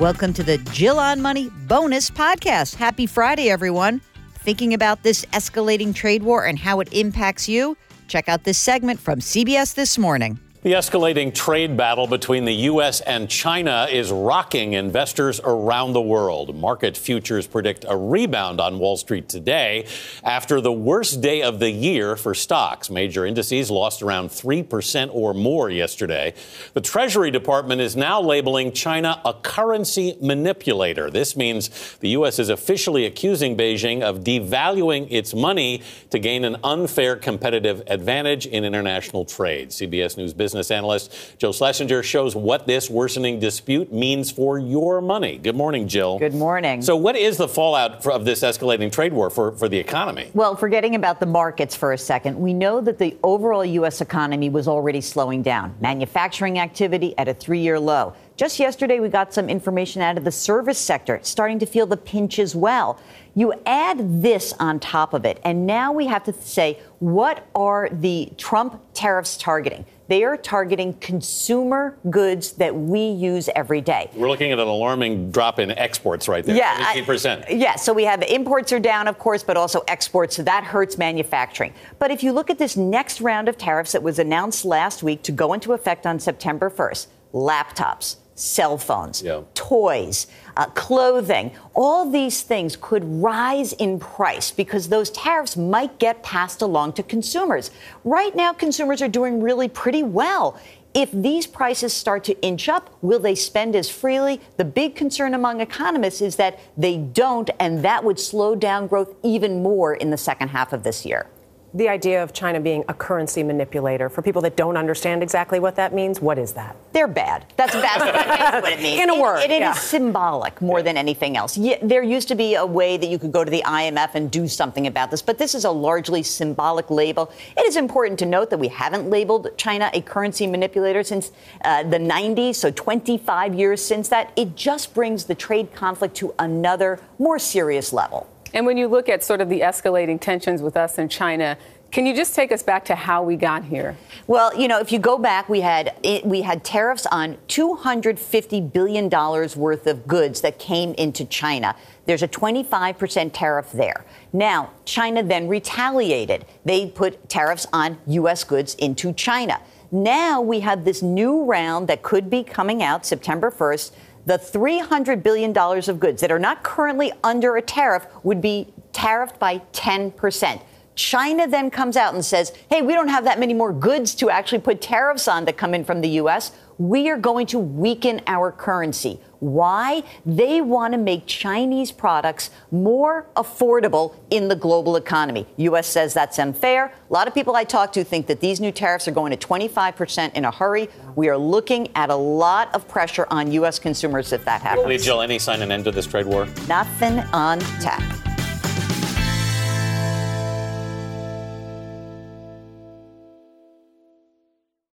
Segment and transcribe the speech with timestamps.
[0.00, 2.74] Welcome to the Jill on Money bonus podcast.
[2.74, 4.00] Happy Friday, everyone.
[4.32, 7.76] Thinking about this escalating trade war and how it impacts you?
[8.08, 10.40] Check out this segment from CBS This Morning.
[10.62, 13.00] The escalating trade battle between the U.S.
[13.00, 16.54] and China is rocking investors around the world.
[16.54, 19.86] Market futures predict a rebound on Wall Street today
[20.22, 22.90] after the worst day of the year for stocks.
[22.90, 26.34] Major indices lost around 3% or more yesterday.
[26.74, 31.08] The Treasury Department is now labeling China a currency manipulator.
[31.08, 32.38] This means the U.S.
[32.38, 38.62] is officially accusing Beijing of devaluing its money to gain an unfair competitive advantage in
[38.62, 39.70] international trade.
[39.70, 45.00] CBS News Business business analyst Jill Schlesinger shows what this worsening dispute means for your
[45.00, 45.38] money.
[45.38, 46.18] Good morning, Jill.
[46.18, 46.82] Good morning.
[46.82, 50.30] So, what is the fallout of this escalating trade war for, for the economy?
[50.34, 54.00] Well, forgetting about the markets for a second, we know that the overall U.S.
[54.00, 55.76] economy was already slowing down.
[55.80, 58.14] Manufacturing activity at a three year low.
[58.40, 61.98] Just yesterday, we got some information out of the service sector, starting to feel the
[61.98, 62.98] pinch as well.
[63.34, 67.90] You add this on top of it, and now we have to say, what are
[67.92, 69.84] the Trump tariffs targeting?
[70.08, 74.08] They are targeting consumer goods that we use every day.
[74.14, 76.56] We're looking at an alarming drop in exports right there.
[76.56, 76.94] Yeah.
[76.94, 77.44] 18%.
[77.46, 77.76] I, yeah.
[77.76, 80.34] So we have imports are down, of course, but also exports.
[80.34, 81.74] So that hurts manufacturing.
[81.98, 85.22] But if you look at this next round of tariffs that was announced last week
[85.24, 89.42] to go into effect on September 1st, laptops, cell phones, yeah.
[89.54, 96.22] toys, uh, clothing, all these things could rise in price because those tariffs might get
[96.22, 97.70] passed along to consumers.
[98.04, 100.58] Right now, consumers are doing really pretty well.
[100.92, 104.40] If these prices start to inch up, will they spend as freely?
[104.56, 109.14] The big concern among economists is that they don't, and that would slow down growth
[109.22, 111.28] even more in the second half of this year
[111.72, 114.08] the idea of China being a currency manipulator.
[114.08, 116.76] For people that don't understand exactly what that means, what is that?
[116.92, 117.46] They're bad.
[117.56, 119.00] That's, that's what it means.
[119.02, 119.40] In a word.
[119.40, 119.72] It, it yeah.
[119.72, 121.56] is symbolic more than anything else.
[121.56, 124.30] Yeah, there used to be a way that you could go to the IMF and
[124.30, 127.32] do something about this, but this is a largely symbolic label.
[127.56, 131.30] It is important to note that we haven't labeled China a currency manipulator since
[131.64, 134.32] uh, the 90s, so 25 years since that.
[134.36, 138.28] It just brings the trade conflict to another, more serious level.
[138.52, 141.56] And when you look at sort of the escalating tensions with us and China,
[141.90, 143.96] can you just take us back to how we got here?
[144.28, 145.94] Well, you know, if you go back, we had
[146.24, 151.74] we had tariffs on 250 billion dollars worth of goods that came into China.
[152.06, 154.04] There's a 25% tariff there.
[154.32, 156.46] Now, China then retaliated.
[156.64, 159.60] They put tariffs on US goods into China.
[159.92, 163.90] Now we have this new round that could be coming out September 1st
[164.26, 169.38] the $300 billion of goods that are not currently under a tariff would be tariffed
[169.38, 170.62] by 10%.
[170.94, 174.28] China then comes out and says, hey, we don't have that many more goods to
[174.28, 176.52] actually put tariffs on that come in from the U.S.
[176.80, 179.20] We are going to weaken our currency.
[179.40, 180.02] Why?
[180.24, 185.46] They want to make Chinese products more affordable in the global economy.
[185.58, 185.86] U.S.
[185.86, 186.86] says that's unfair.
[186.86, 189.46] A lot of people I talk to think that these new tariffs are going to
[189.46, 190.88] 25% in a hurry.
[191.16, 193.78] We are looking at a lot of pressure on U.S.
[193.78, 195.04] consumers if that happens.
[195.04, 196.46] Jill, any sign an end to this trade war?
[196.66, 198.29] Nothing on tap.